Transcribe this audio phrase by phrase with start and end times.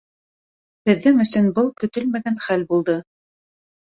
[0.89, 2.97] Беҙҙең өсөн был көтөлмәгән хәл булды.